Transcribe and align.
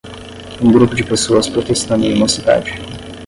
Um 0.59 0.71
grupo 0.71 0.95
de 0.95 1.03
pessoas 1.03 1.47
protestando 1.47 2.05
em 2.07 2.15
uma 2.15 2.27
cidade. 2.27 2.71